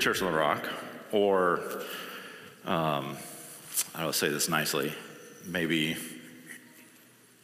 [0.00, 0.66] Church on the Rock,
[1.12, 1.60] or
[2.64, 3.18] um,
[3.94, 4.94] I will say this nicely,
[5.44, 5.94] maybe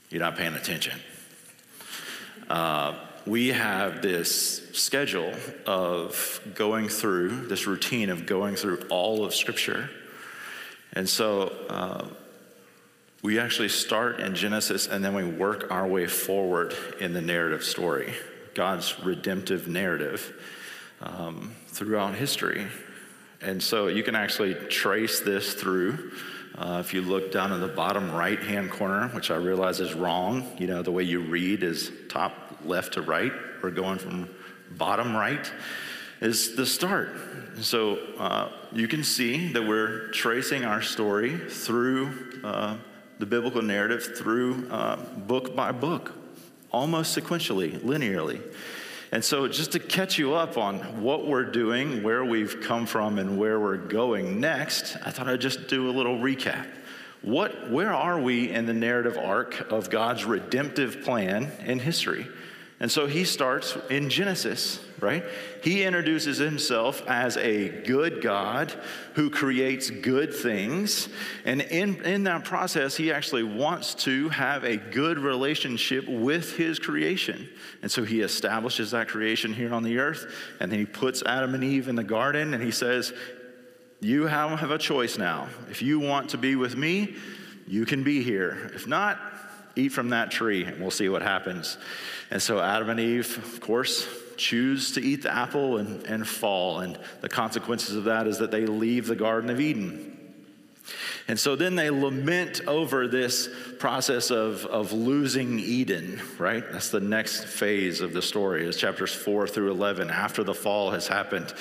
[0.09, 0.99] you're not paying attention.
[2.49, 2.95] Uh,
[3.27, 5.35] we have this schedule
[5.67, 9.91] of going through, this routine of going through all of Scripture.
[10.95, 12.07] And so uh,
[13.23, 17.65] we actually start in Genesis and then we work our way forward in the narrative
[17.65, 18.15] story,
[18.55, 20.33] God's redemptive narrative
[21.03, 22.67] um, throughout history.
[23.43, 26.13] And so you can actually trace this through.
[26.57, 29.93] Uh, if you look down in the bottom right hand corner, which I realize is
[29.93, 32.33] wrong, you know, the way you read is top
[32.65, 33.33] left to right.
[33.63, 34.29] We're going from
[34.71, 35.51] bottom right
[36.21, 37.11] is the start.
[37.61, 42.79] So uh, you can see that we're tracing our story through uh,
[43.19, 46.13] the biblical narrative, through uh, book by book,
[46.73, 48.41] almost sequentially, linearly.
[49.13, 53.19] And so, just to catch you up on what we're doing, where we've come from,
[53.19, 56.67] and where we're going next, I thought I'd just do a little recap.
[57.23, 62.27] What, where are we in the narrative arc of God's redemptive plan in history?
[62.79, 65.25] And so he starts in Genesis, right?
[65.63, 68.71] He introduces himself as a good God
[69.15, 71.09] who creates good things.
[71.47, 76.79] And in, in that process, he actually wants to have a good relationship with his
[76.79, 77.49] creation.
[77.81, 80.31] And so he establishes that creation here on the earth.
[80.61, 83.15] And then he puts Adam and Eve in the garden and he says,
[84.01, 85.49] You have a choice now.
[85.71, 87.17] If you want to be with me,
[87.67, 88.71] you can be here.
[88.75, 89.19] If not,
[89.77, 91.79] eat from that tree and we'll see what happens.
[92.31, 96.81] And so Adam and Eve, of course, choose to eat the apple and, and fall.
[96.81, 100.13] And the consequences of that is that they leave the Garden of Eden.
[101.29, 103.49] And so then they lament over this
[103.81, 106.65] process of, of losing Eden, right?
[106.71, 110.11] That's the next phase of the story, is chapters 4 through 11.
[110.11, 111.53] After the fall has happened,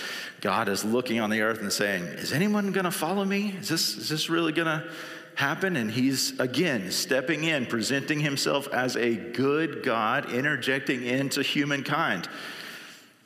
[0.42, 3.56] God is looking on the earth and saying, Is anyone going to follow me?
[3.60, 4.88] Is this, is this really going to
[5.36, 12.28] happen, and he's again stepping in, presenting himself as a good God, interjecting into humankind,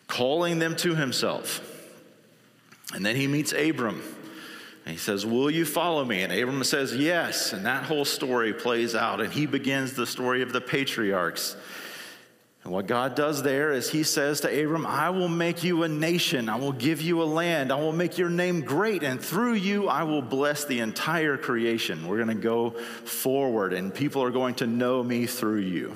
[0.08, 1.66] calling them to himself.
[2.94, 4.02] And then he meets Abram.
[4.86, 6.24] And he says, Will you follow me?
[6.24, 7.54] And Abram says, Yes.
[7.54, 9.22] And that whole story plays out.
[9.22, 11.56] And he begins the story of the patriarchs.
[12.70, 15.90] And what God does there is He says to Abram, I will make you a
[15.90, 16.50] nation.
[16.50, 17.72] I will give you a land.
[17.72, 19.02] I will make your name great.
[19.02, 22.08] And through you, I will bless the entire creation.
[22.08, 25.96] We're going to go forward, and people are going to know me through you.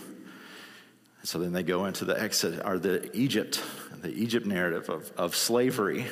[1.19, 3.61] And so then they go into the exit, or the Egypt,
[4.01, 6.07] the Egypt narrative of, of slavery.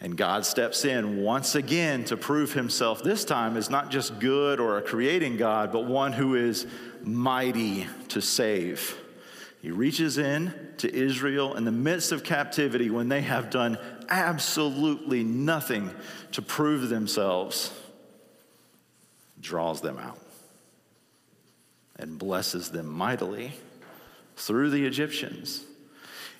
[0.00, 4.58] And God steps in once again to prove himself, this time, as not just good
[4.58, 6.66] or a creating God, but one who is
[7.02, 8.96] mighty to save.
[9.62, 13.78] He reaches in to Israel in the midst of captivity when they have done
[14.08, 15.88] absolutely nothing
[16.32, 17.72] to prove themselves,
[19.40, 20.18] draws them out
[21.94, 23.52] and blesses them mightily
[24.34, 25.62] through the Egyptians.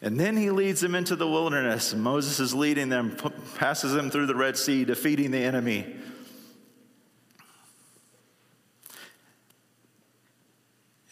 [0.03, 1.95] And then he leads them into the wilderness.
[1.95, 3.17] Moses is leading them,
[3.55, 5.95] passes them through the Red Sea, defeating the enemy.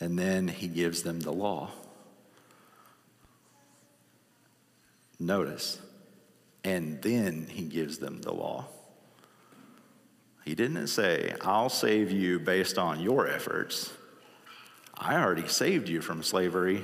[0.01, 1.71] And then he gives them the law.
[5.21, 5.79] Notice,
[6.65, 8.65] and then he gives them the law.
[10.47, 13.93] He didn't say, I'll save you based on your efforts.
[14.97, 16.83] I already saved you from slavery.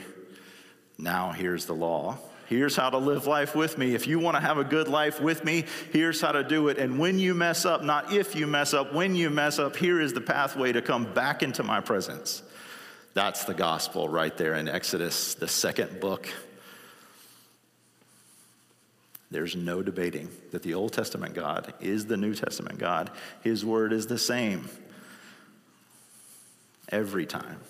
[0.98, 2.18] Now here's the law.
[2.46, 3.94] Here's how to live life with me.
[3.94, 6.78] If you want to have a good life with me, here's how to do it.
[6.78, 10.00] And when you mess up, not if you mess up, when you mess up, here
[10.00, 12.42] is the pathway to come back into my presence.
[13.14, 16.28] That's the gospel right there in Exodus, the second book
[19.36, 23.10] there's no debating that the Old Testament God is the New Testament God.
[23.42, 24.66] His word is the same
[26.88, 27.60] every time.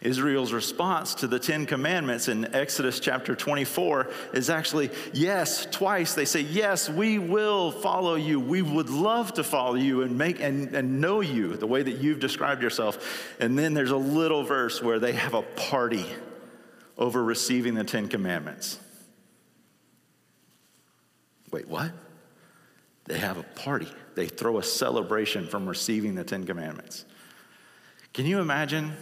[0.00, 6.14] Israel's response to the Ten Commandments in Exodus chapter 24 is actually yes, twice.
[6.14, 8.40] They say, Yes, we will follow you.
[8.40, 11.98] We would love to follow you and make and, and know you the way that
[11.98, 13.36] you've described yourself.
[13.38, 16.06] And then there's a little verse where they have a party
[16.98, 18.80] over receiving the Ten Commandments.
[21.56, 21.90] Wait, what?
[23.06, 23.88] They have a party.
[24.14, 27.06] They throw a celebration from receiving the Ten Commandments.
[28.12, 28.92] Can you imagine?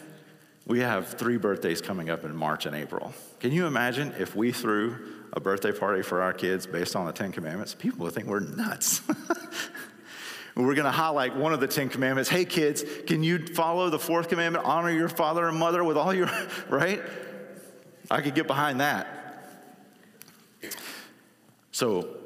[0.65, 3.13] We have three birthdays coming up in March and April.
[3.41, 7.13] Can you imagine if we threw a birthday party for our kids based on the
[7.13, 7.75] Ten Commandments?
[7.75, 9.03] People would think we're nuts.
[10.55, 12.31] We're going to highlight one of the Ten Commandments.
[12.31, 14.65] Hey, kids, can you follow the fourth commandment?
[14.65, 16.31] Honor your father and mother with all your,
[16.69, 17.03] right?
[18.09, 19.25] I could get behind that.
[21.73, 22.19] So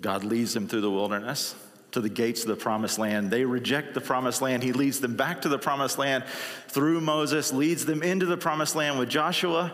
[0.00, 1.54] God leads them through the wilderness
[1.92, 3.30] to the gates of the promised land.
[3.30, 4.62] They reject the promised land.
[4.62, 6.24] He leads them back to the promised land
[6.68, 9.72] through Moses, leads them into the promised land with Joshua.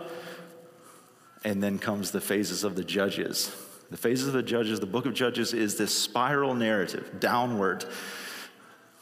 [1.44, 3.52] And then comes the phases of the judges.
[3.90, 7.84] The phases of the judges, the book of Judges is this spiral narrative downward,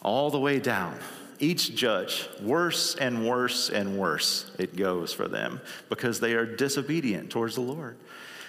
[0.02, 0.98] all the way down.
[1.38, 7.30] Each judge, worse and worse and worse it goes for them because they are disobedient
[7.30, 7.96] towards the Lord.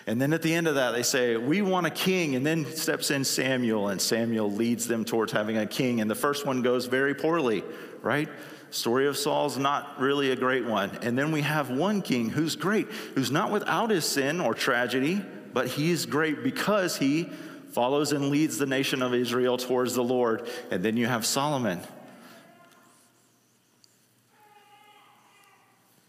[0.08, 2.36] And then at the end of that, they say, We want a king.
[2.36, 6.02] And then steps in Samuel, and Samuel leads them towards having a king.
[6.02, 7.64] And the first one goes very poorly,
[8.02, 8.30] right?
[8.72, 10.92] Story of Saul's not really a great one.
[11.02, 15.22] And then we have one king who's great, who's not without his sin or tragedy,
[15.54, 17.30] but he's great because he
[17.72, 20.48] follows and leads the nation of Israel towards the Lord.
[20.72, 21.82] And then you have Solomon.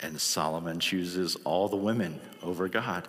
[0.00, 3.08] And Solomon chooses all the women over God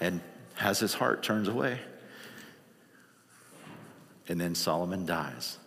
[0.00, 0.20] and
[0.54, 1.78] has his heart turns away.
[4.28, 5.58] And then Solomon dies.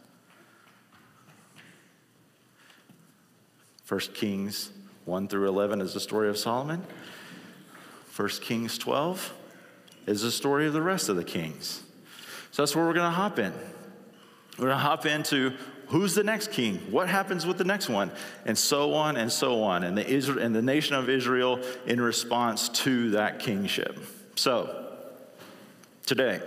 [3.87, 4.71] 1 Kings
[5.05, 6.81] 1 through 11 is the story of Solomon.
[8.15, 9.33] 1 Kings 12
[10.07, 11.83] is the story of the rest of the kings.
[12.51, 13.51] So that's where we're going to hop in.
[14.57, 15.53] We're going to hop into
[15.87, 16.77] who's the next king?
[16.89, 18.11] What happens with the next one?
[18.45, 19.83] And so on and so on.
[19.83, 23.99] And the, Israel, and the nation of Israel in response to that kingship.
[24.35, 24.87] So,
[26.07, 26.41] today,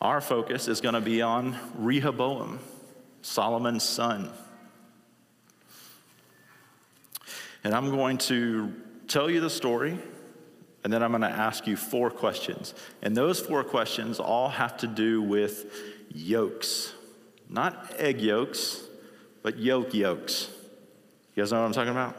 [0.00, 2.58] our focus is going to be on Rehoboam,
[3.20, 4.30] Solomon's son.
[7.62, 8.72] And I'm going to
[9.08, 9.98] tell you the story,
[10.84, 12.72] and then I'm going to ask you four questions.
[13.02, 15.70] And those four questions all have to do with
[16.14, 16.94] yokes.
[17.50, 18.82] Not egg yolks,
[19.42, 20.48] but yoke yokes.
[21.34, 22.16] You guys know what I'm talking about?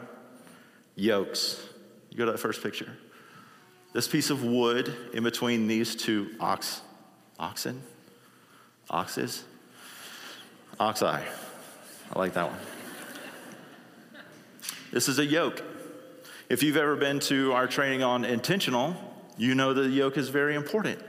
[0.94, 1.60] Yokes.
[2.10, 2.96] You go to that first picture.
[3.92, 6.80] This piece of wood in between these two ox,
[7.38, 7.82] oxen,
[8.88, 9.44] oxes,
[10.78, 11.22] oxi.
[12.12, 12.60] I like that one.
[14.92, 15.62] This is a yoke.
[16.48, 18.96] If you've ever been to our training on intentional,
[19.36, 21.00] you know that the yoke is very important.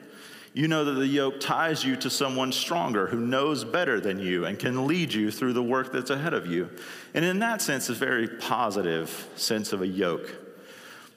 [0.54, 4.46] You know that the yoke ties you to someone stronger who knows better than you
[4.46, 6.70] and can lead you through the work that's ahead of you.
[7.14, 10.36] And in that sense, it's a very positive sense of a yoke.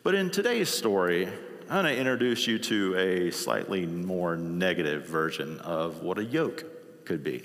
[0.04, 1.28] But in today's story,
[1.74, 6.64] I'm going to introduce you to a slightly more negative version of what a yoke
[7.04, 7.42] could be.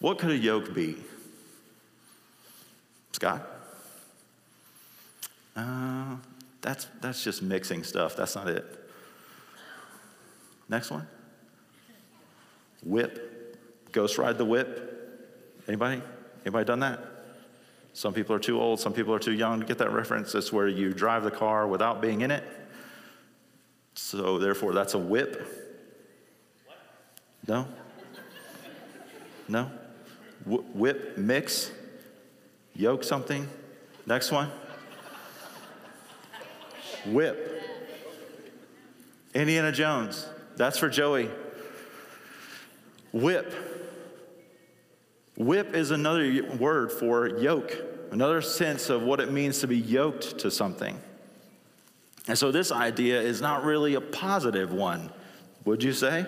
[0.00, 0.98] What could a yoke be?
[3.12, 3.40] Scott?
[5.56, 6.16] Uh,
[6.60, 8.16] that's, that's just mixing stuff.
[8.16, 8.66] That's not it.
[10.68, 11.08] Next one.
[12.84, 13.58] Whip.
[13.92, 15.32] Ghost ride the whip.
[15.66, 16.02] Anybody?
[16.44, 17.00] Anybody done that?
[17.94, 20.34] Some people are too old, some people are too young to get that reference.
[20.34, 22.44] It's where you drive the car without being in it.
[23.96, 25.42] So therefore, that's a whip.
[27.48, 27.66] No?
[29.48, 29.70] No?
[30.44, 31.72] whip, mix,
[32.74, 33.48] yoke something.
[34.06, 34.50] Next one.
[37.06, 37.62] Whip.
[39.34, 40.26] Indiana Jones.
[40.56, 41.30] That's for Joey.
[43.12, 43.52] Whip.
[45.36, 47.76] Whip is another word for yoke,
[48.10, 50.98] another sense of what it means to be yoked to something.
[52.28, 55.10] And so this idea is not really a positive one,
[55.64, 56.26] would you say?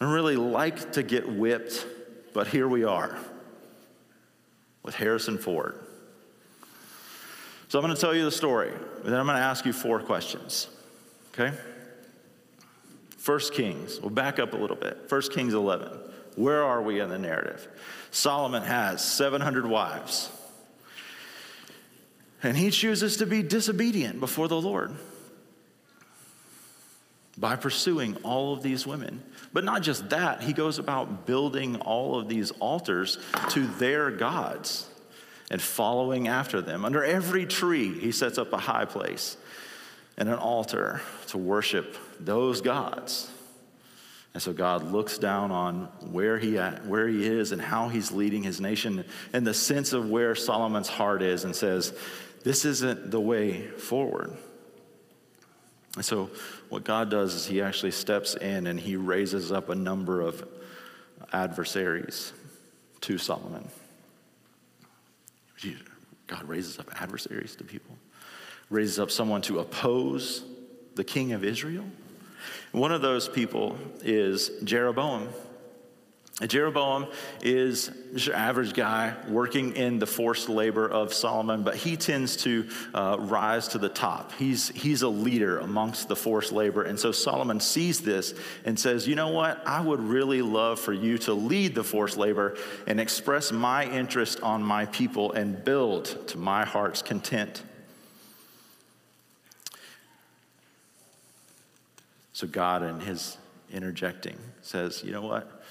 [0.00, 1.86] I really like to get whipped,
[2.34, 3.16] but here we are
[4.82, 5.78] with Harrison Ford.
[7.68, 9.72] So I'm going to tell you the story, and then I'm going to ask you
[9.72, 10.68] four questions.
[11.32, 11.56] Okay?
[13.16, 15.08] First Kings, we'll back up a little bit.
[15.08, 15.88] First Kings 11.
[16.36, 17.68] Where are we in the narrative?
[18.10, 20.28] Solomon has 700 wives.
[22.42, 24.92] And he chooses to be disobedient before the Lord
[27.38, 29.22] by pursuing all of these women.
[29.52, 33.18] But not just that, he goes about building all of these altars
[33.50, 34.88] to their gods
[35.50, 36.84] and following after them.
[36.84, 39.36] Under every tree, he sets up a high place
[40.18, 43.30] and an altar to worship those gods.
[44.34, 48.12] And so God looks down on where he, at, where he is and how he's
[48.12, 51.92] leading his nation and the sense of where Solomon's heart is and says,
[52.44, 54.36] this isn't the way forward.
[55.96, 56.30] And so,
[56.68, 60.46] what God does is He actually steps in and He raises up a number of
[61.32, 62.32] adversaries
[63.02, 63.68] to Solomon.
[66.26, 67.96] God raises up adversaries to people,
[68.70, 70.44] raises up someone to oppose
[70.94, 71.84] the king of Israel.
[72.72, 75.28] One of those people is Jeroboam.
[76.40, 77.06] Jeroboam
[77.42, 82.36] is just an average guy working in the forced labor of Solomon, but he tends
[82.38, 84.32] to uh, rise to the top.
[84.32, 86.84] He's, he's a leader amongst the forced labor.
[86.84, 88.34] And so Solomon sees this
[88.64, 89.62] and says, You know what?
[89.66, 94.40] I would really love for you to lead the forced labor and express my interest
[94.40, 97.62] on my people and build to my heart's content.
[102.32, 103.36] So God, in his
[103.70, 105.62] interjecting, says, You know what?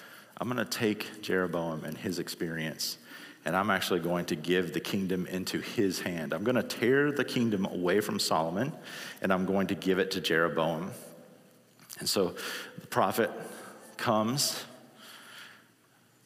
[0.42, 2.98] I'm going to take Jeroboam and his experience,
[3.46, 6.34] and I'm actually going to give the kingdom into his hand.
[6.34, 8.74] I'm going to tear the kingdom away from Solomon,
[9.22, 10.94] and I'm going to give it to Jeroboam.
[12.00, 12.34] And so
[12.80, 13.30] the prophet
[13.98, 14.64] comes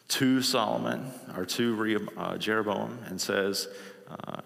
[0.07, 3.67] to Solomon or to uh, Jeroboam and says,
[4.09, 4.39] uh,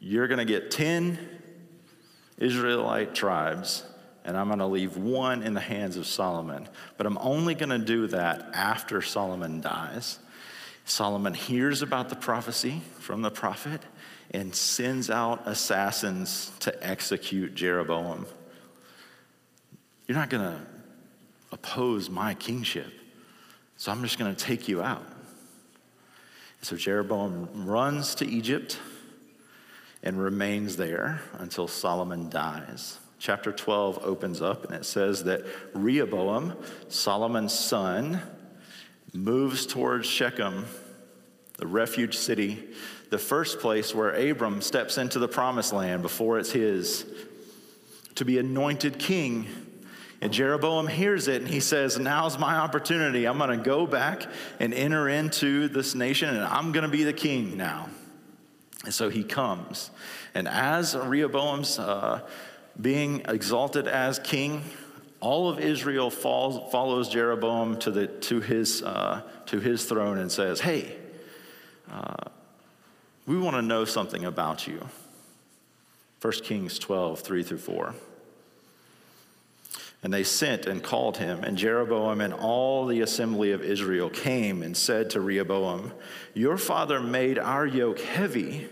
[0.00, 1.20] You're going to get 10
[2.38, 3.84] Israelite tribes
[4.28, 6.68] and I'm going to leave one in the hands of Solomon.
[6.98, 10.18] But I'm only going to do that after Solomon dies.
[10.84, 13.80] Solomon hears about the prophecy from the prophet
[14.32, 18.26] and sends out assassins to execute Jeroboam.
[20.06, 20.60] You're not going to
[21.50, 22.92] oppose my kingship,
[23.78, 25.06] so I'm just going to take you out.
[26.60, 28.78] So Jeroboam runs to Egypt
[30.02, 35.44] and remains there until Solomon dies chapter 12 opens up and it says that
[35.74, 36.56] Rehoboam,
[36.88, 38.20] Solomon's son,
[39.12, 40.66] moves towards Shechem,
[41.56, 42.62] the refuge city,
[43.10, 47.06] the first place where Abram steps into the promised land before it's his,
[48.14, 49.46] to be anointed king.
[50.20, 53.26] And Jeroboam hears it and he says, Now's my opportunity.
[53.26, 54.26] I'm going to go back
[54.58, 57.88] and enter into this nation and I'm going to be the king now.
[58.84, 59.90] And so he comes.
[60.34, 62.28] And as Rehoboam's uh,
[62.80, 64.62] being exalted as king,
[65.20, 70.30] all of Israel falls, follows Jeroboam to, the, to, his, uh, to his throne and
[70.30, 70.96] says, Hey,
[71.90, 72.28] uh,
[73.26, 74.86] we want to know something about you.
[76.20, 77.94] 1 Kings 12, 3 through 4.
[80.02, 84.62] And they sent and called him, and Jeroboam and all the assembly of Israel came
[84.62, 85.92] and said to Rehoboam,
[86.34, 88.68] Your father made our yoke heavy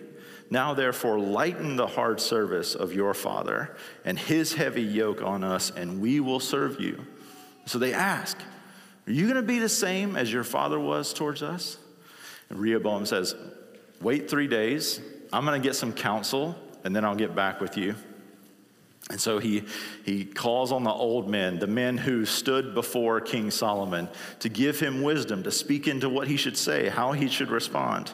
[0.48, 5.70] now, therefore, lighten the hard service of your father and his heavy yoke on us,
[5.70, 7.04] and we will serve you.
[7.64, 8.38] So they ask,
[9.06, 11.78] Are you going to be the same as your father was towards us?
[12.48, 13.34] And Rehoboam says,
[14.00, 15.00] Wait three days.
[15.32, 17.96] I'm going to get some counsel, and then I'll get back with you.
[19.10, 19.64] And so he,
[20.04, 24.08] he calls on the old men, the men who stood before King Solomon,
[24.40, 28.12] to give him wisdom, to speak into what he should say, how he should respond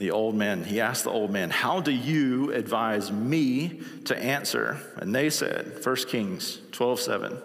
[0.00, 4.78] the old man, he asked the old man, How do you advise me to answer?
[4.96, 7.42] And they said, 1 Kings 12 7,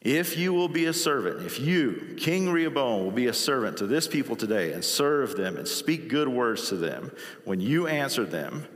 [0.00, 3.86] if you will be a servant, if you, King Rehoboam, will be a servant to
[3.86, 7.12] this people today and serve them and speak good words to them,
[7.44, 8.66] when you answer them,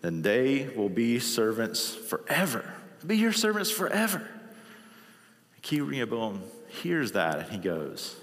[0.00, 2.74] then they will be servants forever.
[3.06, 4.28] Be your servants forever.
[5.62, 6.42] King Rehoboam
[6.82, 8.16] hears that and he goes,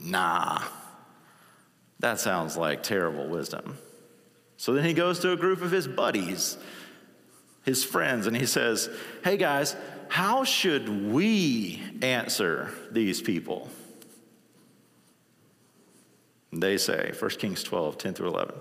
[0.00, 0.62] Nah.
[2.02, 3.78] That sounds like terrible wisdom.
[4.56, 6.58] So then he goes to a group of his buddies,
[7.64, 8.90] his friends, and he says,
[9.24, 9.76] Hey guys,
[10.08, 13.70] how should we answer these people?
[16.52, 18.56] They say, 1 Kings 12, 10 through 11,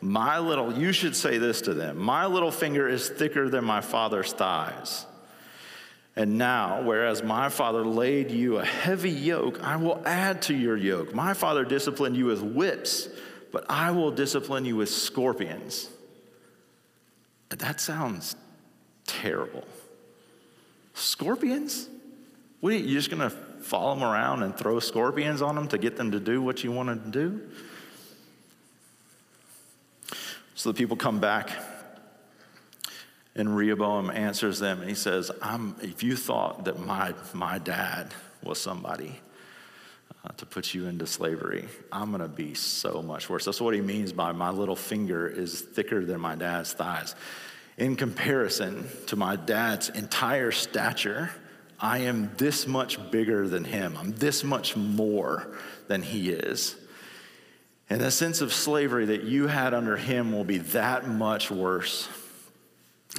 [0.00, 3.82] My little, you should say this to them, my little finger is thicker than my
[3.82, 5.04] father's thighs.
[6.16, 10.76] And now, whereas my father laid you a heavy yoke, I will add to your
[10.76, 11.14] yoke.
[11.14, 13.08] My father disciplined you with whips,
[13.52, 15.90] but I will discipline you with scorpions.
[17.50, 18.34] That sounds
[19.06, 19.64] terrible.
[20.94, 21.88] Scorpions?
[22.60, 25.78] What you, you just going to follow them around and throw scorpions on them to
[25.78, 27.42] get them to do what you want to do?
[30.54, 31.50] So the people come back
[33.36, 35.30] and Rehoboam answers them and he says,
[35.82, 39.20] If you thought that my, my dad was somebody
[40.24, 43.44] uh, to put you into slavery, I'm going to be so much worse.
[43.44, 47.14] That's what he means by my little finger is thicker than my dad's thighs.
[47.76, 51.30] In comparison to my dad's entire stature,
[51.78, 53.98] I am this much bigger than him.
[53.98, 55.46] I'm this much more
[55.88, 56.74] than he is.
[57.90, 62.08] And the sense of slavery that you had under him will be that much worse.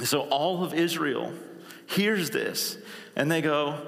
[0.04, 1.32] So all of Israel
[1.86, 2.78] hears this
[3.16, 3.78] and they go,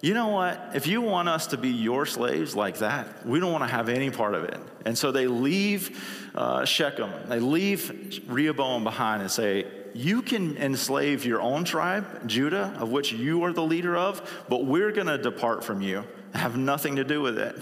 [0.00, 0.70] you know what?
[0.74, 3.88] If you want us to be your slaves like that, we don't want to have
[3.88, 4.56] any part of it.
[4.84, 11.24] And so they leave uh, Shechem, they leave Rehoboam behind and say, You can enslave
[11.24, 15.18] your own tribe, Judah, of which you are the leader of, but we're going to
[15.18, 17.56] depart from you have nothing to do with it.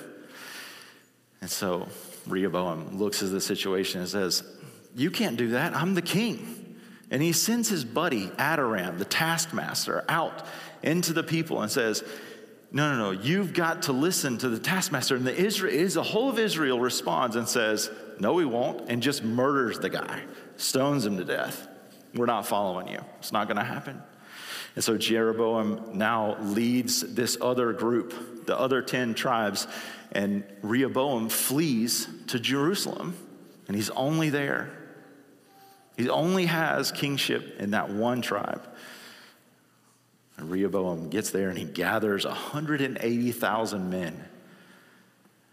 [1.40, 1.88] And so
[2.26, 4.42] Rehoboam looks at the situation and says,
[4.94, 5.74] You can't do that.
[5.74, 6.65] I'm the king.
[7.10, 10.44] And he sends his buddy Adoram, the taskmaster, out
[10.82, 12.02] into the people and says,
[12.72, 15.14] No, no, no, you've got to listen to the taskmaster.
[15.14, 19.22] And the, Israel, the whole of Israel responds and says, No, we won't, and just
[19.22, 20.22] murders the guy,
[20.56, 21.68] stones him to death.
[22.14, 23.00] We're not following you.
[23.18, 24.02] It's not going to happen.
[24.74, 29.66] And so Jeroboam now leads this other group, the other 10 tribes,
[30.12, 33.16] and Rehoboam flees to Jerusalem,
[33.68, 34.70] and he's only there.
[35.96, 38.66] He only has kingship in that one tribe.
[40.36, 44.24] And Rehoboam gets there and he gathers 180,000 men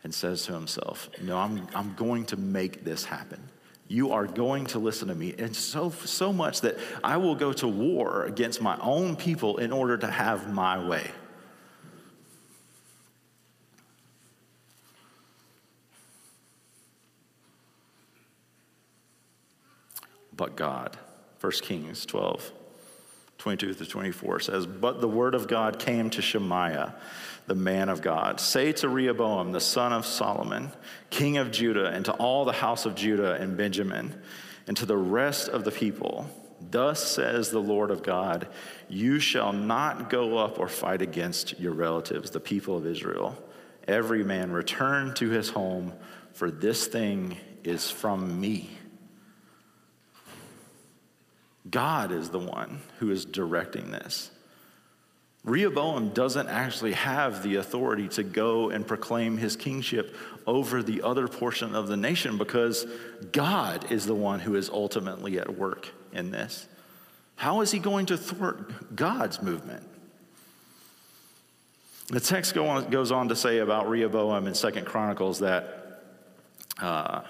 [0.04, 3.42] and says to himself, No, I'm, I'm going to make this happen.
[3.88, 5.36] You are going to listen to me.
[5.38, 9.72] And so, so much that I will go to war against my own people in
[9.72, 11.12] order to have my way.
[20.36, 20.98] But God.
[21.42, 22.52] 1 Kings 12,
[23.38, 26.96] 22 to 24 says, But the word of God came to Shemaiah,
[27.48, 28.40] the man of God.
[28.40, 30.72] Say to Rehoboam, the son of Solomon,
[31.10, 34.20] king of Judah, and to all the house of Judah and Benjamin,
[34.68, 36.30] and to the rest of the people,
[36.72, 38.48] Thus says the Lord of God,
[38.88, 43.38] You shall not go up or fight against your relatives, the people of Israel.
[43.88, 45.94] Every man return to his home,
[46.32, 48.78] for this thing is from me.
[51.70, 54.30] God is the one who is directing this.
[55.44, 60.16] Rehoboam doesn't actually have the authority to go and proclaim his kingship
[60.48, 62.88] over the other portion of the nation because
[63.34, 66.66] God is the one who is ultimately at work in this.
[67.36, 69.84] How is he going to thwart God's movement?
[72.08, 76.04] The text go on, goes on to say about Rehoboam in Second Chronicles that
[76.80, 77.22] uh,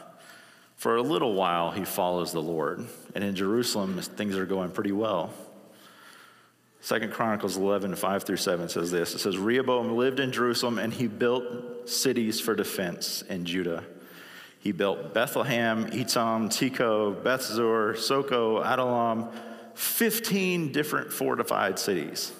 [0.84, 2.86] for a little while, he follows the Lord.
[3.16, 5.30] And in Jerusalem, things are going pretty well.
[6.82, 9.16] Second Chronicles 11, 5 through 7 says this.
[9.16, 13.86] It says, Rehoboam lived in Jerusalem and he built cities for defense in Judah.
[14.60, 19.30] He built Bethlehem, Etam, Tekoa, Bethzur, Soko, Adullam,
[19.76, 22.34] 15 different fortified cities.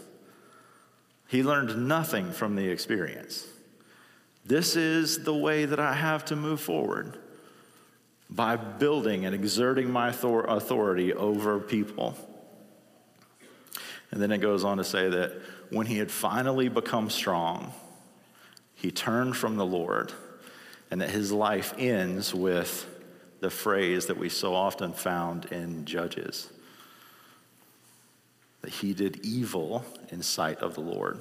[1.30, 3.48] He learned nothing from the experience.
[4.46, 7.20] This is the way that I have to move forward
[8.34, 12.18] by building and exerting my authority over people.
[14.12, 15.34] And then it goes on to say that
[15.70, 17.74] when he had finally become strong,
[18.76, 20.12] he turned from the Lord,
[20.92, 22.88] and that his life ends with
[23.40, 26.50] the phrase that we so often found in Judges
[28.62, 31.20] that he did evil in sight of the Lord.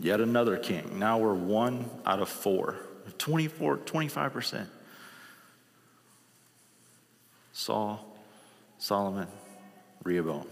[0.00, 0.98] Yet another king.
[0.98, 2.76] Now we're one out of four,
[3.18, 4.66] 24, 25%.
[7.56, 8.06] Saul,
[8.76, 9.28] Solomon,
[10.04, 10.46] Rehoboam.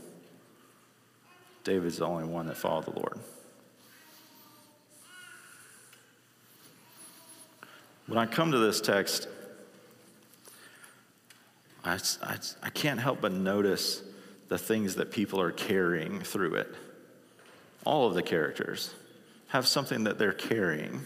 [1.62, 3.19] David's the only one that followed the Lord.
[8.07, 9.29] When I come to this text,
[11.85, 14.03] I, I, I, can't help but notice
[14.49, 16.75] the things that people are carrying through it.
[17.85, 18.95] All of the characters
[19.49, 21.03] have something that they're carrying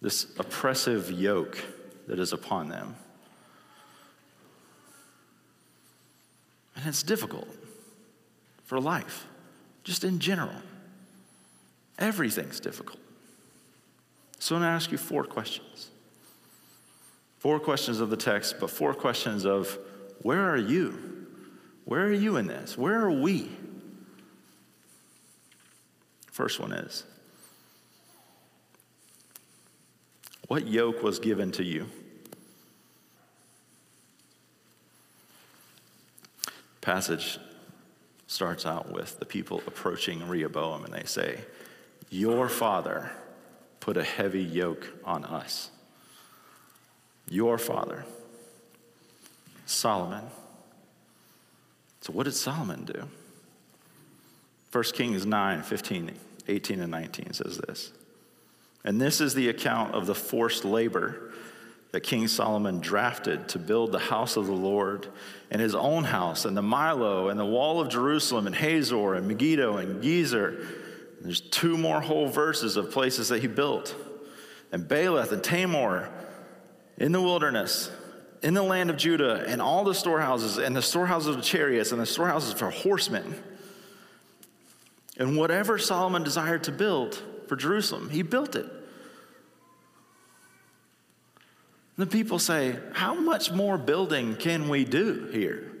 [0.00, 1.58] this oppressive yoke
[2.06, 2.94] that is upon them.
[6.76, 7.48] And it's difficult
[8.64, 9.26] for life,
[9.82, 10.62] just in general.
[11.98, 12.98] Everything's difficult.
[14.38, 15.88] So I'm going to ask you four questions.
[17.38, 19.78] Four questions of the text, but four questions of
[20.22, 21.26] where are you?
[21.84, 22.76] Where are you in this?
[22.76, 23.50] Where are we?
[26.30, 27.04] First one is
[30.48, 31.86] what yoke was given to you?
[36.86, 37.40] Passage
[38.28, 41.40] starts out with the people approaching Rehoboam and they say,
[42.10, 43.10] Your father
[43.80, 45.72] put a heavy yoke on us.
[47.28, 48.04] Your father,
[49.66, 50.26] Solomon.
[52.02, 53.08] So, what did Solomon do?
[54.70, 56.12] 1 Kings 9 15,
[56.46, 57.90] 18, and 19 says this.
[58.84, 61.32] And this is the account of the forced labor
[61.96, 65.06] that King Solomon drafted to build the house of the Lord
[65.50, 69.26] and his own house and the Millo and the wall of Jerusalem and Hazor and
[69.26, 70.62] Megiddo and Gezer.
[71.22, 73.96] There's two more whole verses of places that he built.
[74.72, 76.10] And Baalath and Tamar
[76.98, 77.90] in the wilderness,
[78.42, 82.00] in the land of Judah, and all the storehouses, and the storehouses of chariots, and
[82.00, 83.42] the storehouses for horsemen.
[85.16, 88.10] And whatever Solomon desired to build, for Jerusalem.
[88.10, 88.66] He built it.
[91.96, 95.72] The people say, How much more building can we do here?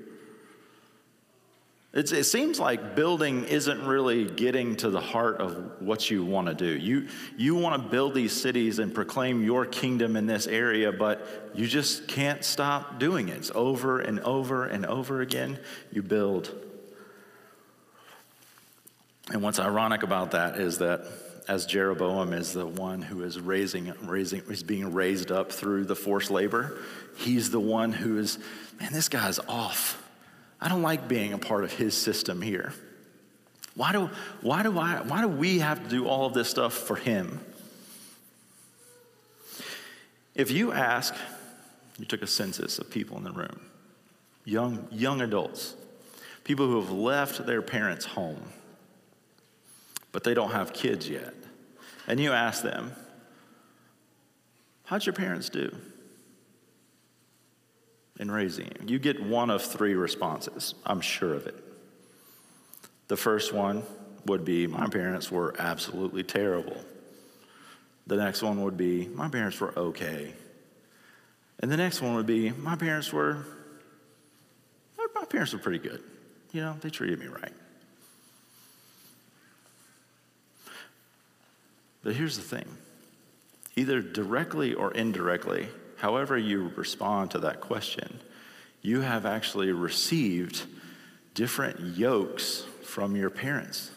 [1.96, 6.46] It's, it seems like building isn't really getting to the heart of what you want
[6.46, 6.76] to do.
[6.76, 11.26] You, you want to build these cities and proclaim your kingdom in this area, but
[11.54, 13.38] you just can't stop doing it.
[13.38, 15.58] It's over and over and over again.
[15.90, 16.54] You build.
[19.32, 21.06] And what's ironic about that is that
[21.48, 25.94] as Jeroboam is the one who is raising, raising, is being raised up through the
[25.94, 26.78] forced labor,
[27.16, 28.38] he's the one who is,
[28.80, 30.02] man, this guy's off.
[30.60, 32.72] I don't like being a part of his system here.
[33.74, 36.72] Why do, why do, I, why do we have to do all of this stuff
[36.72, 37.40] for him?
[40.34, 41.14] If you ask,
[41.98, 43.60] you took a census of people in the room,
[44.44, 45.74] young, young adults,
[46.44, 48.42] people who have left their parents' home,
[50.16, 51.34] but they don't have kids yet,
[52.06, 52.90] and you ask them,
[54.84, 55.76] How'd your parents do?
[58.18, 58.86] in raising you?
[58.86, 60.74] You get one of three responses.
[60.86, 61.62] I'm sure of it.
[63.08, 63.82] The first one
[64.24, 66.82] would be My parents were absolutely terrible.
[68.06, 70.32] The next one would be My parents were okay.
[71.60, 73.44] And the next one would be My parents were,
[75.14, 76.02] my parents were pretty good.
[76.52, 77.52] You know, they treated me right.
[82.06, 82.68] But here's the thing
[83.74, 85.66] either directly or indirectly,
[85.96, 88.20] however you respond to that question,
[88.80, 90.66] you have actually received
[91.34, 93.90] different yokes from your parents.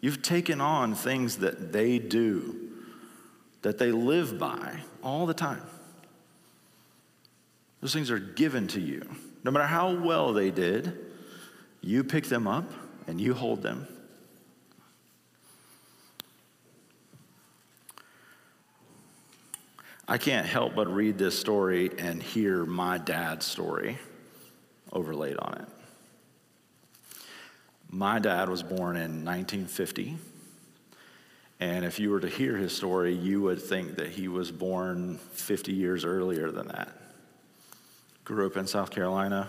[0.00, 2.70] You've taken on things that they do,
[3.62, 5.62] that they live by all the time.
[7.80, 9.10] Those things are given to you.
[9.42, 10.96] No matter how well they did,
[11.80, 12.70] you pick them up
[13.08, 13.88] and you hold them
[20.08, 23.98] I can't help but read this story and hear my dad's story
[24.92, 25.68] overlaid on it.
[27.90, 30.16] My dad was born in 1950.
[31.58, 35.18] And if you were to hear his story, you would think that he was born
[35.32, 36.92] 50 years earlier than that.
[38.24, 39.48] Grew up in South Carolina,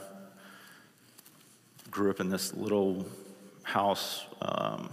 [1.91, 3.05] grew up in this little
[3.63, 4.89] house um,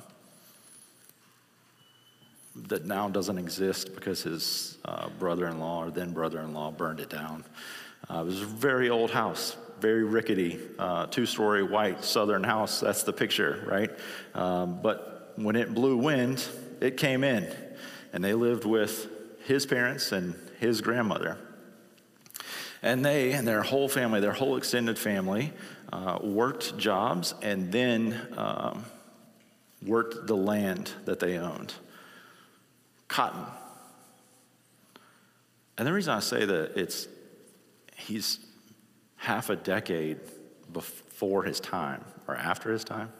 [2.54, 7.44] that now doesn't exist because his uh, brother-in-law or then brother-in-law burned it down.
[8.08, 12.80] Uh, it was a very old house, very rickety, uh, two-story white southern house.
[12.80, 13.90] That's the picture, right?
[14.34, 16.46] Um, but when it blew wind,
[16.80, 17.52] it came in,
[18.12, 19.08] and they lived with
[19.46, 21.38] his parents and his grandmother.
[22.82, 25.52] And they and their whole family, their whole extended family,
[25.92, 28.84] uh, worked jobs and then um,
[29.84, 31.72] worked the land that they owned
[33.14, 33.46] cotton.
[35.78, 37.06] And the reason I say that it's
[37.94, 38.40] he's
[39.14, 40.18] half a decade
[40.72, 43.12] before his time or after his time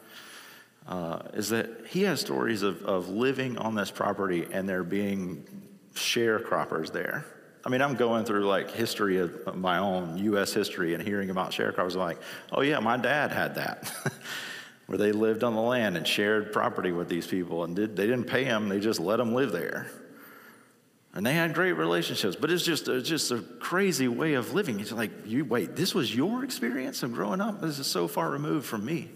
[0.85, 5.47] uh, is that he has stories of, of living on this property and there being
[5.93, 7.25] sharecroppers there.
[7.63, 10.53] I mean, I'm going through like history of my own U.S.
[10.53, 11.95] history and hearing about sharecroppers.
[11.95, 12.19] like,
[12.51, 13.89] oh yeah, my dad had that.
[14.85, 18.05] where they lived on the land and shared property with these people and did, they
[18.05, 19.87] didn't pay them, they just let them live there.
[21.13, 24.81] And they had great relationships, but it's just, it's just a crazy way of living.
[24.81, 27.61] It's like, you wait, this was your experience of growing up?
[27.61, 29.09] This is so far removed from me.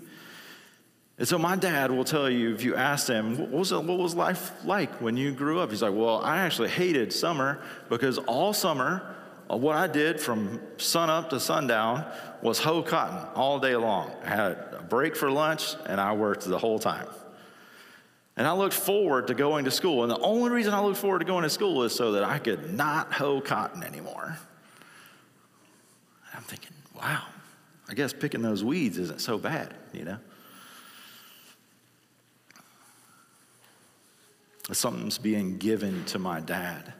[1.18, 4.16] And so my dad will tell you, if you ask him, what was, what was
[4.16, 5.70] life like when you grew up?
[5.70, 9.18] He's like, well, I actually hated summer because all summer
[9.58, 12.06] what I did from sun up to sundown
[12.44, 14.12] was hoe cotton all day long.
[14.24, 17.08] I had a break for lunch and I worked the whole time.
[18.38, 20.04] And I looked forward to going to school.
[20.04, 22.38] And the only reason I looked forward to going to school is so that I
[22.38, 24.38] could not hoe cotton anymore.
[26.34, 27.24] I'm thinking, wow,
[27.90, 30.18] I guess picking those weeds isn't so bad, you know?
[34.72, 36.94] Something's being given to my dad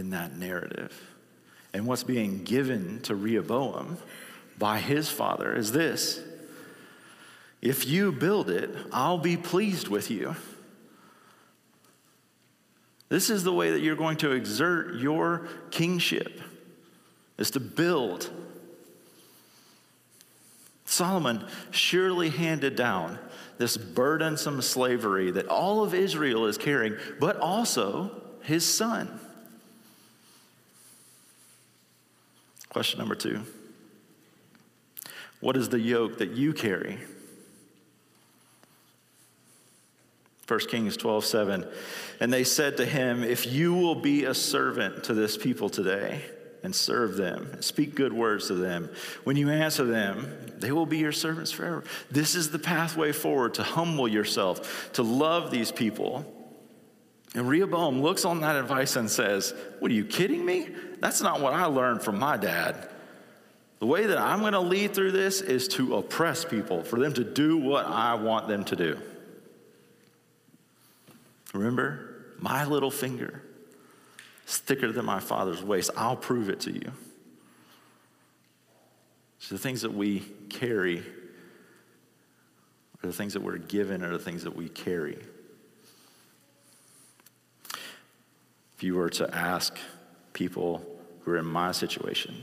[0.00, 0.98] in that narrative.
[1.72, 3.98] And what's being given to Rehoboam
[4.58, 6.20] by his father is this
[7.62, 10.34] if you build it, I'll be pleased with you.
[13.10, 16.40] This is the way that you're going to exert your kingship
[17.38, 18.30] is to build.
[20.86, 23.18] Solomon surely handed down
[23.58, 28.10] this burdensome slavery that all of Israel is carrying, but also
[28.42, 29.20] his son.
[32.70, 33.42] Question number two
[35.40, 36.98] What is the yoke that you carry?
[40.48, 41.68] 1 Kings 12, 7.
[42.18, 46.22] And they said to him, If you will be a servant to this people today
[46.64, 48.90] and serve them, and speak good words to them,
[49.22, 50.28] when you answer them,
[50.58, 51.84] they will be your servants forever.
[52.10, 56.26] This is the pathway forward to humble yourself, to love these people.
[57.34, 60.68] And Rehoboam looks on that advice and says, What are you kidding me?
[60.98, 62.88] That's not what I learned from my dad.
[63.78, 67.14] The way that I'm going to lead through this is to oppress people, for them
[67.14, 68.98] to do what I want them to do.
[71.54, 73.42] Remember, my little finger
[74.46, 75.90] is thicker than my father's waist.
[75.96, 76.92] I'll prove it to you.
[79.38, 80.98] So the things that we carry
[83.02, 85.18] are the things that we're given, are the things that we carry.
[88.80, 89.76] If you were to ask
[90.32, 90.82] people
[91.20, 92.34] who are in my situation,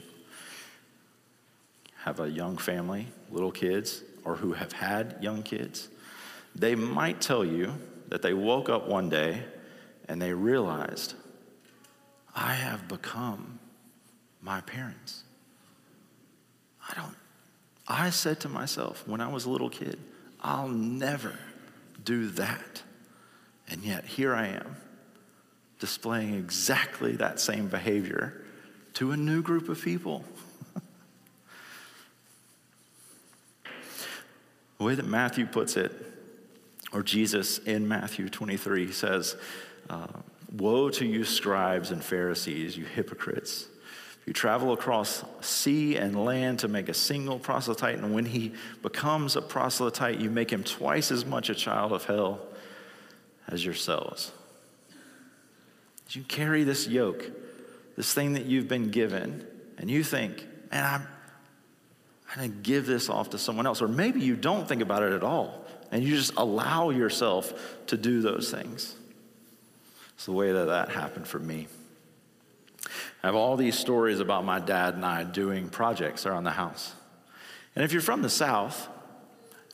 [2.03, 5.87] have a young family, little kids, or who have had young kids,
[6.53, 7.73] they might tell you
[8.09, 9.45] that they woke up one day
[10.07, 11.15] and they realized,
[12.35, 13.57] I have become
[14.39, 15.23] my parents.
[16.87, 17.15] I don't,
[17.87, 19.97] I said to myself when I was a little kid,
[20.39, 21.33] I'll never
[22.03, 22.83] do that.
[23.67, 24.75] And yet here I am,
[25.79, 28.41] displaying exactly that same behavior
[28.93, 30.23] to a new group of people.
[34.77, 35.91] the way that Matthew puts it,
[36.91, 39.35] or Jesus in Matthew 23 says,
[39.89, 40.07] uh,
[40.55, 43.67] Woe to you, scribes and Pharisees, you hypocrites!
[44.25, 49.37] You travel across sea and land to make a single proselyte, and when he becomes
[49.37, 52.41] a proselyte, you make him twice as much a child of hell
[53.47, 54.33] as yourselves.
[56.11, 57.29] You carry this yoke,
[57.95, 59.45] this thing that you've been given,
[59.77, 61.07] and you think, man, I'm,
[62.31, 63.81] I'm going to give this off to someone else.
[63.81, 67.53] Or maybe you don't think about it at all and you just allow yourself
[67.87, 68.95] to do those things.
[70.15, 71.67] It's the way that that happened for me.
[73.23, 76.93] I have all these stories about my dad and I doing projects around the house.
[77.75, 78.87] And if you're from the South,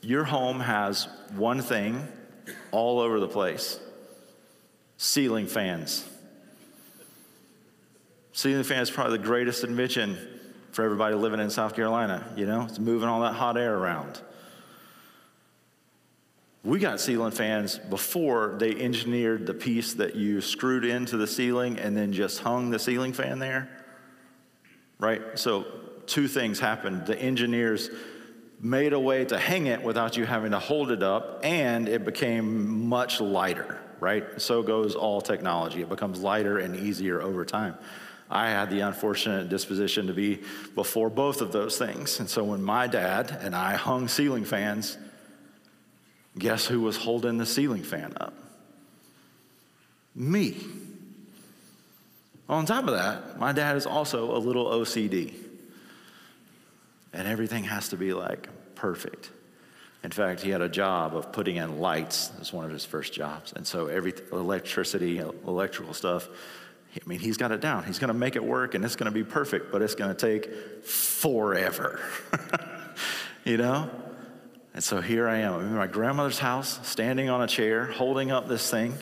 [0.02, 2.06] your home has one thing
[2.70, 3.80] all over the place
[4.96, 6.08] ceiling fans.
[8.34, 10.18] Ceiling fans is probably the greatest invention
[10.72, 12.32] for everybody living in South Carolina.
[12.36, 14.20] You know, it's moving all that hot air around.
[16.64, 21.78] We got ceiling fans before they engineered the piece that you screwed into the ceiling
[21.78, 23.70] and then just hung the ceiling fan there.
[24.98, 25.22] Right?
[25.38, 25.66] So,
[26.06, 27.06] two things happened.
[27.06, 27.88] The engineers
[28.60, 32.04] made a way to hang it without you having to hold it up, and it
[32.04, 34.40] became much lighter, right?
[34.40, 35.82] So goes all technology.
[35.82, 37.76] It becomes lighter and easier over time.
[38.30, 40.40] I had the unfortunate disposition to be
[40.74, 42.20] before both of those things.
[42.20, 44.96] And so when my dad and I hung ceiling fans,
[46.36, 48.34] Guess who was holding the ceiling fan up?
[50.14, 50.56] Me.
[52.48, 55.34] On top of that, my dad is also a little OCD.
[57.12, 59.30] And everything has to be like perfect.
[60.02, 62.30] In fact, he had a job of putting in lights.
[62.34, 63.52] It was one of his first jobs.
[63.54, 66.28] And so every electricity, electrical stuff,
[66.94, 67.84] I mean, he's got it down.
[67.84, 70.14] He's going to make it work and it's going to be perfect, but it's going
[70.14, 72.00] to take forever.
[73.44, 73.90] you know?
[74.74, 75.54] And so here I am.
[75.54, 78.94] I'm in my grandmother's house, standing on a chair, holding up this thing.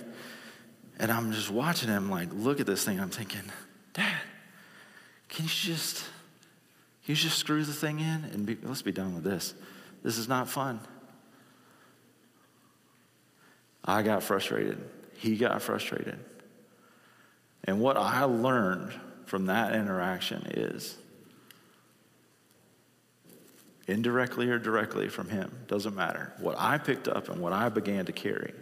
[0.99, 3.01] And I'm just watching him, like, look at this thing.
[3.01, 3.43] I'm thinking,
[3.95, 4.13] Dad,
[5.29, 9.15] can you just, can you just screw the thing in and be, let's be done
[9.15, 9.55] with this?
[10.03, 10.81] This is not fun.
[13.85, 14.79] I got frustrated.
[15.17, 16.19] He got frustrated.
[17.65, 18.93] And what I learned
[19.27, 20.97] from that interaction is
[23.87, 26.33] indirectly or directly from him, doesn't matter.
[26.39, 28.53] What I picked up and what I began to carry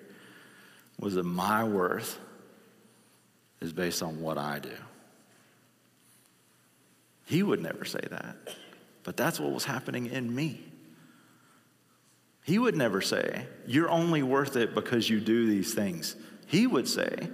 [0.99, 2.19] was that my worth
[3.61, 4.73] is based on what I do.
[7.27, 8.37] He would never say that,
[9.05, 10.61] but that's what was happening in me.
[12.43, 16.17] He would never say, You're only worth it because you do these things.
[16.47, 17.29] He would say,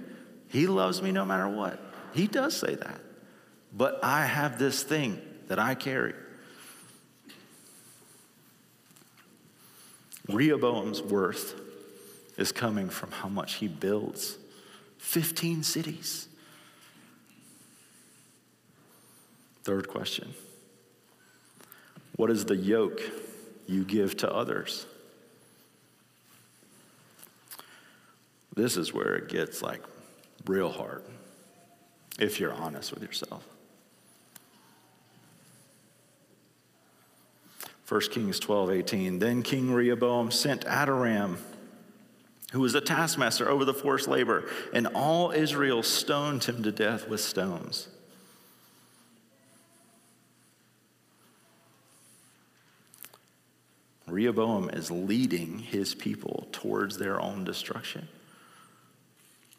[0.49, 1.79] He loves me no matter what.
[2.13, 3.01] He does say that.
[3.73, 6.13] But I have this thing that I carry
[10.27, 11.59] Rehoboam's worth
[12.37, 14.37] is coming from how much he builds
[14.97, 16.27] 15 cities.
[19.63, 20.33] Third question
[22.15, 23.01] What is the yoke
[23.67, 24.85] you give to others?
[28.55, 29.81] This is where it gets like
[30.47, 31.03] real hard
[32.19, 33.43] if you're honest with yourself.
[37.87, 39.19] 1 Kings 12, 18.
[39.19, 41.37] Then King Rehoboam sent Adoram
[42.51, 47.07] who was a taskmaster over the forced labor, and all Israel stoned him to death
[47.09, 47.89] with stones.
[54.07, 58.07] Rehoboam is leading his people towards their own destruction,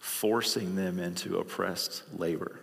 [0.09, 2.59] forcing them into oppressed labor.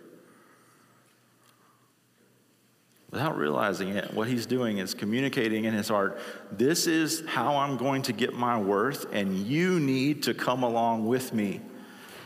[3.12, 6.18] Without realizing it, what he's doing is communicating in his heart
[6.50, 11.06] this is how I'm going to get my worth, and you need to come along
[11.06, 11.60] with me.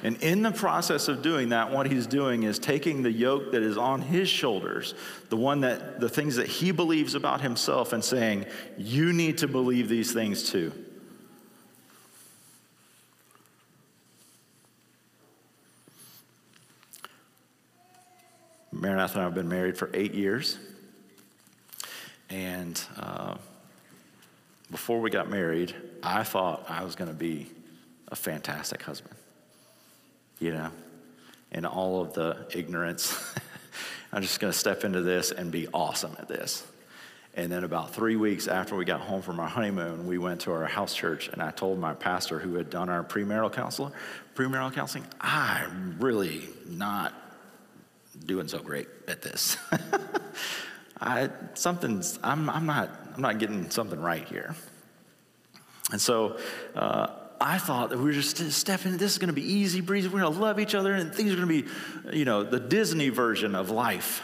[0.03, 3.63] And in the process of doing that, what he's doing is taking the yoke that
[3.63, 4.95] is on his shoulders,
[5.29, 8.47] the one that the things that he believes about himself, and saying,
[8.79, 10.73] You need to believe these things too.
[18.81, 20.59] Maranatha and I have been married for eight years.
[22.31, 23.35] And uh,
[24.71, 27.51] before we got married, I thought I was going to be
[28.09, 29.15] a fantastic husband,
[30.39, 30.71] you know,
[31.53, 33.35] and all of the ignorance.
[34.13, 36.67] I'm just going to step into this and be awesome at this.
[37.35, 40.53] And then about three weeks after we got home from our honeymoon, we went to
[40.53, 43.93] our house church, and I told my pastor who had done our premarital counselor,
[44.35, 47.15] premarital counseling, I'm really not
[48.27, 49.57] doing so great at this.
[51.01, 54.55] I, something's, I'm, I'm, not, I'm not getting something right here.
[55.93, 56.39] And so
[56.75, 57.09] uh,
[57.41, 60.09] I thought that we were just stepping, this is going to be easy breezy.
[60.09, 62.61] We're going to love each other, and things are going to be, you know, the
[62.61, 64.23] Disney version of life.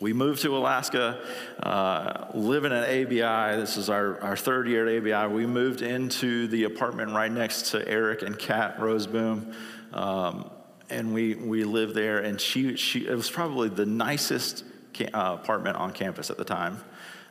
[0.00, 1.20] We moved to Alaska,
[1.62, 3.60] uh, living at ABI.
[3.60, 5.32] This is our, our third year at ABI.
[5.32, 9.54] We moved into the apartment right next to Eric and Kat Roseboom.
[9.92, 10.50] Um,
[10.92, 14.64] and we, we lived there, and she, she, it was probably the nicest
[15.00, 16.82] uh, apartment on campus at the time.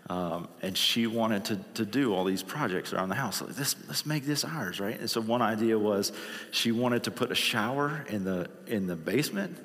[0.10, 3.41] Um, and she wanted to, to do all these projects around the house.
[3.41, 5.00] Like, let's, let's make this ours, right?
[5.00, 6.12] And so one idea was
[6.50, 9.58] she wanted to put a shower in the, in the basement.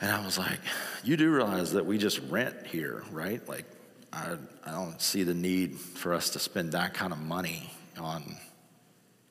[0.00, 0.58] And I was like,
[1.04, 3.46] you do realize that we just rent here, right?
[3.48, 3.64] Like,
[4.12, 8.36] I, I don't see the need for us to spend that kind of money on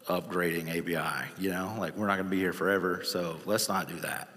[0.08, 1.76] upgrading ABI, you know?
[1.80, 4.30] Like, we're not going to be here forever, so let's not do that.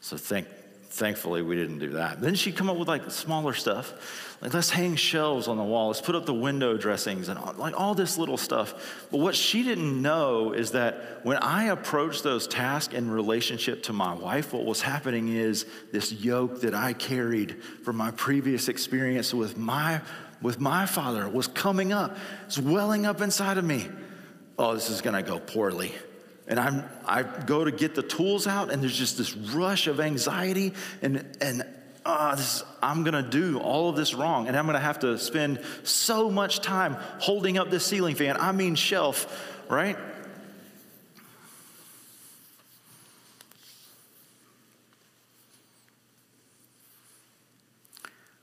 [0.00, 0.46] So think,
[0.90, 2.20] thankfully we didn't do that.
[2.20, 4.36] Then she'd come up with like smaller stuff.
[4.40, 5.88] Like let's hang shelves on the wall.
[5.88, 9.06] Let's put up the window dressings and all, like all this little stuff.
[9.10, 13.92] But what she didn't know is that when I approached those tasks in relationship to
[13.92, 19.34] my wife, what was happening is this yoke that I carried from my previous experience
[19.34, 20.00] with my
[20.40, 22.16] with my father was coming up.
[22.46, 23.88] It's welling up inside of me.
[24.58, 25.94] Oh, this is going to go poorly.
[26.48, 30.00] And I'm, I go to get the tools out, and there's just this rush of
[30.00, 31.62] anxiety, and, and
[32.06, 35.62] uh, this, I'm gonna do all of this wrong, and I'm gonna have to spend
[35.82, 39.26] so much time holding up this ceiling fan, I mean, shelf,
[39.68, 39.98] right?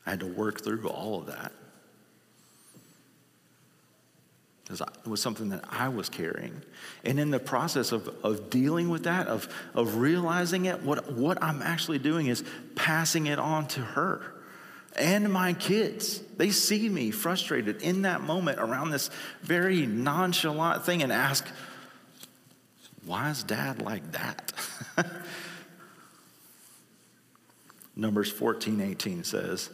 [0.06, 1.52] I had to work through all of that
[4.55, 6.62] because it was something that I was carrying.
[7.04, 11.42] And in the process of, of dealing with that, of, of realizing it, what, what
[11.44, 12.44] I'm actually doing is
[12.76, 14.36] passing it on to her
[14.98, 16.20] and my kids.
[16.38, 19.10] They see me frustrated in that moment around this
[19.42, 21.46] very nonchalant thing and ask,
[23.06, 24.54] why is dad like that?
[27.96, 29.70] Numbers 14, 18 says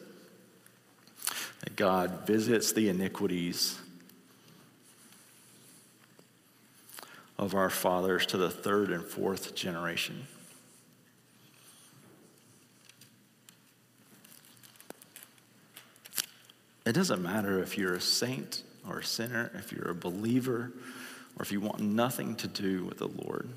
[1.62, 3.80] that God visits the iniquities
[7.42, 10.28] of our fathers to the third and fourth generation.
[16.86, 20.72] It doesn't matter if you're a saint or a sinner, if you're a believer,
[21.36, 23.50] or if you want nothing to do with the Lord.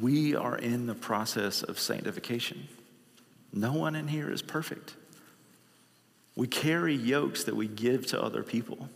[0.00, 2.68] We are in the process of sanctification.
[3.52, 4.94] No one in here is perfect.
[6.36, 8.88] We carry yokes that we give to other people.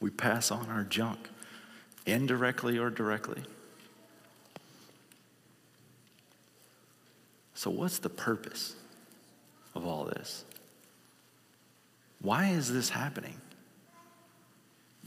[0.00, 1.18] We pass on our junk,
[2.06, 3.42] indirectly or directly.
[7.54, 8.74] So, what's the purpose
[9.74, 10.44] of all this?
[12.22, 13.36] Why is this happening?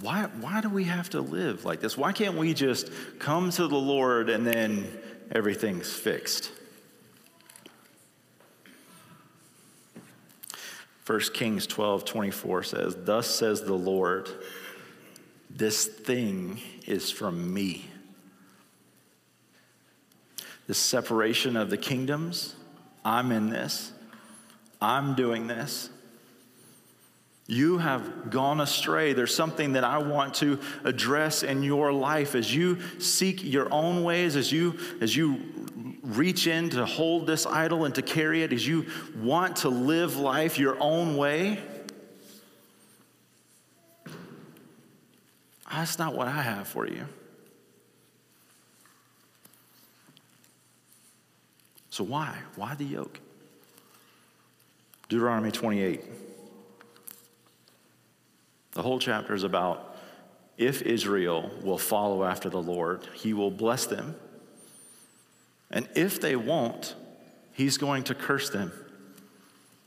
[0.02, 1.98] Why, why do we have to live like this?
[1.98, 2.90] Why can't we just
[3.20, 4.88] come to the Lord and then
[5.32, 6.52] everything's fixed?
[11.06, 14.30] 1 Kings 12 24 says, Thus says the Lord.
[15.56, 17.86] This thing is from me.
[20.66, 22.56] The separation of the kingdoms,
[23.06, 23.92] I'm in this.
[24.82, 25.90] I'm doing this.
[27.46, 29.14] You have gone astray.
[29.14, 34.04] There's something that I want to address in your life as you seek your own
[34.04, 35.40] ways, as you, as you
[36.02, 38.88] reach in to hold this idol and to carry it, as you
[39.18, 41.60] want to live life your own way.
[45.74, 47.06] That's not what I have for you.
[51.90, 52.38] So, why?
[52.56, 53.20] Why the yoke?
[55.10, 56.02] Deuteronomy 28.
[58.72, 59.96] The whole chapter is about
[60.58, 64.16] if Israel will follow after the Lord, he will bless them.
[65.72, 66.96] And if they won't,
[67.52, 68.72] he's going to curse them.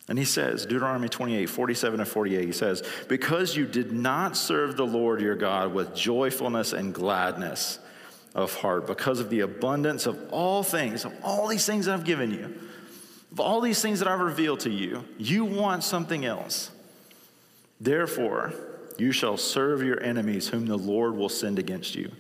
[0.09, 4.77] And he says, Deuteronomy 28, 47 and 48, he says, Because you did not serve
[4.77, 7.81] the Lord your God with joyfulness and gladness
[8.35, 12.05] of heart, because of the abundance of all things, of all these things that I've
[12.05, 12.55] given you,
[13.33, 16.71] of all these things that I've revealed to you, you want something else.
[17.81, 18.55] Therefore,
[18.99, 22.13] you shall serve your enemies, whom the Lord will send against you,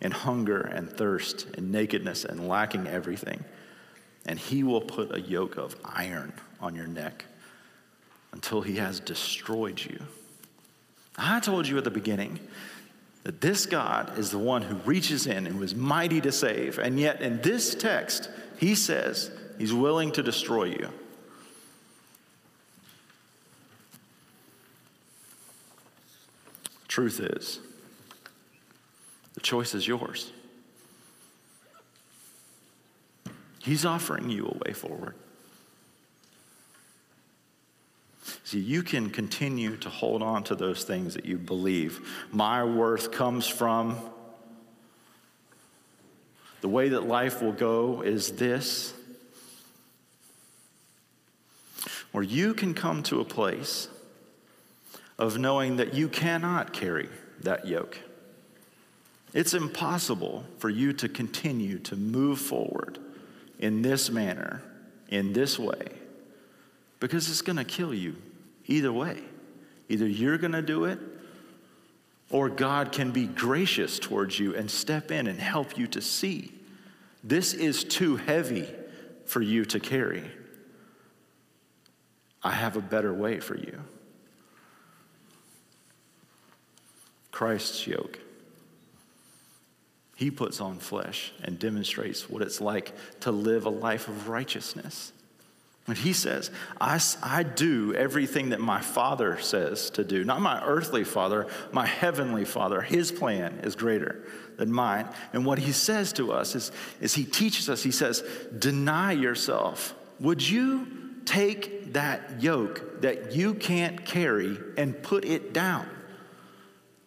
[0.00, 3.44] in hunger and thirst, and nakedness and lacking everything.
[4.26, 6.32] And he will put a yoke of iron
[6.64, 7.26] on your neck
[8.32, 10.00] until he has destroyed you.
[11.16, 12.40] I told you at the beginning
[13.22, 16.78] that this God is the one who reaches in and was mighty to save.
[16.78, 20.88] And yet, in this text, he says he's willing to destroy you.
[26.88, 27.60] Truth is,
[29.34, 30.32] the choice is yours.
[33.58, 35.14] He's offering you a way forward.
[38.44, 42.08] See, you can continue to hold on to those things that you believe.
[42.32, 43.98] My worth comes from
[46.60, 48.94] the way that life will go is this.
[52.14, 53.88] Or you can come to a place
[55.18, 57.08] of knowing that you cannot carry
[57.42, 57.98] that yoke.
[59.34, 62.98] It's impossible for you to continue to move forward
[63.58, 64.62] in this manner,
[65.08, 65.88] in this way,
[67.04, 68.16] because it's going to kill you
[68.64, 69.22] either way.
[69.90, 70.98] Either you're going to do it,
[72.30, 76.50] or God can be gracious towards you and step in and help you to see.
[77.22, 78.66] This is too heavy
[79.26, 80.24] for you to carry.
[82.42, 83.82] I have a better way for you.
[87.30, 88.18] Christ's yoke.
[90.16, 95.12] He puts on flesh and demonstrates what it's like to live a life of righteousness.
[95.86, 100.64] When he says, I, I do everything that my Father says to do, not my
[100.64, 104.24] earthly Father, my heavenly Father, his plan is greater
[104.56, 105.08] than mine.
[105.34, 106.72] And what he says to us is,
[107.02, 108.22] is he teaches us, he says,
[108.58, 109.94] deny yourself.
[110.20, 110.88] Would you
[111.26, 115.86] take that yoke that you can't carry and put it down?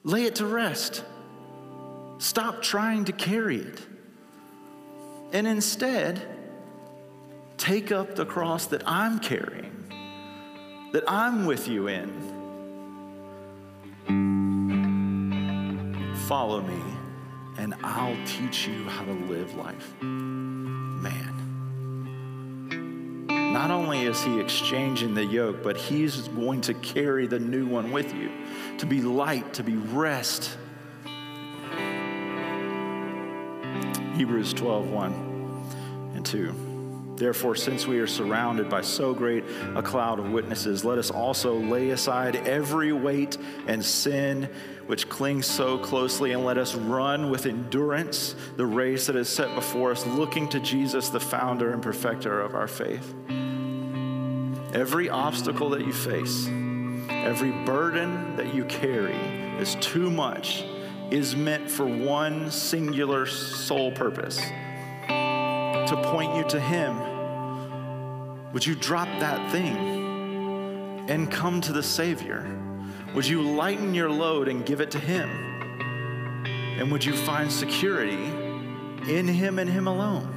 [0.04, 1.04] Lay it to rest.
[2.20, 3.82] Stop trying to carry it.
[5.34, 6.37] And instead,
[7.58, 9.72] take up the cross that I'm carrying,
[10.94, 12.28] that I'm with you in.
[16.28, 16.82] Follow me,
[17.58, 19.94] and I'll teach you how to live life.
[20.02, 21.34] Man.
[23.28, 27.92] Not only is he exchanging the yoke, but he's going to carry the new one
[27.92, 28.30] with you
[28.78, 30.58] to be light, to be rest.
[34.16, 36.67] Hebrews 12, 1 and 2.
[37.18, 39.44] Therefore, since we are surrounded by so great
[39.76, 43.38] a cloud of witnesses, let us also lay aside every weight
[43.68, 44.50] and sin
[44.86, 49.54] which clings so closely, and let us run with endurance the race that is set
[49.54, 53.14] before us, looking to Jesus, the founder and perfecter of our faith.
[54.74, 56.48] Every obstacle that you face,
[57.10, 59.16] Every burden that you carry
[59.60, 60.64] is too much,
[61.12, 64.40] is meant for one singular sole purpose
[65.88, 68.52] to point you to Him.
[68.54, 69.76] Would you drop that thing
[71.10, 72.46] and come to the Savior?
[73.16, 75.30] Would you lighten your load and give it to Him?
[76.80, 78.26] And would you find security
[79.08, 80.34] in Him and Him alone?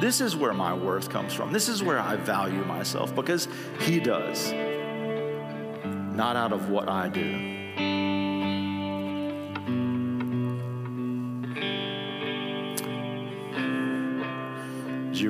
[0.00, 1.52] This is where my worth comes from.
[1.52, 3.48] This is where I value myself because
[3.80, 4.52] He does
[6.16, 7.55] not out of what I do.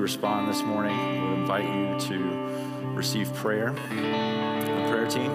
[0.07, 2.19] respond this morning, We'll invite you to
[2.95, 3.71] receive prayer.
[3.71, 5.33] The prayer team,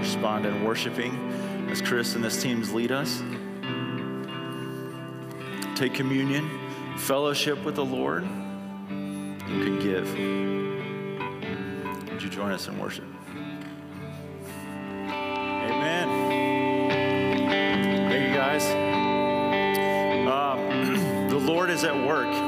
[0.00, 1.14] respond in worshiping
[1.70, 3.22] as Chris and this teams lead us.
[5.76, 6.50] Take communion,
[6.96, 8.24] fellowship with the Lord.
[8.24, 10.10] You can give.
[12.10, 13.04] Would you join us in worship?
[15.70, 16.08] Amen.
[18.10, 18.64] Thank you, guys.
[20.26, 22.47] Um, the Lord is at work.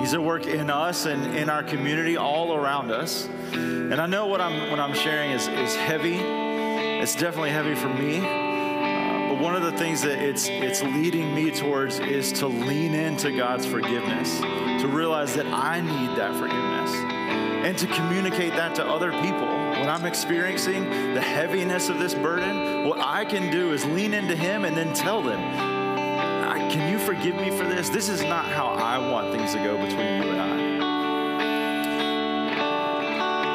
[0.00, 3.28] He's at work in us and in our community, all around us.
[3.52, 6.16] And I know what I'm what I'm sharing is is heavy.
[6.16, 8.18] It's definitely heavy for me.
[8.18, 12.94] Uh, but one of the things that it's it's leading me towards is to lean
[12.94, 18.86] into God's forgiveness, to realize that I need that forgiveness, and to communicate that to
[18.86, 20.84] other people when I'm experiencing
[21.14, 24.92] the heaviness of this burden, what I can do is lean into Him and then
[24.92, 25.38] tell them,
[26.70, 27.88] Can you forgive me for this?
[27.88, 30.58] This is not how I want things to go between you and I.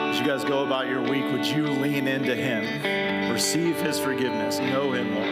[0.10, 4.58] As you guys go about your week, would you lean into Him, receive His forgiveness,
[4.58, 5.24] know Him more?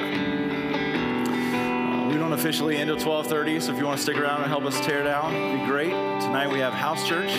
[2.03, 4.51] Uh, we don't officially end at 12:30, so if you want to stick around and
[4.51, 5.89] help us tear down, it'd be great.
[5.89, 7.35] Tonight we have house church.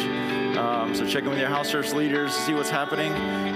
[0.56, 3.12] Um, so check in with your house church leaders, see what's happening.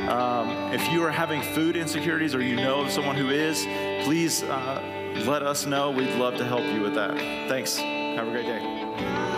[0.08, 3.66] Um, if you are having food insecurities or you know of someone who is,
[4.04, 4.80] please uh,
[5.24, 5.90] let us know.
[5.90, 7.16] We'd love to help you with that.
[7.48, 7.76] Thanks.
[7.76, 9.35] Have a great day.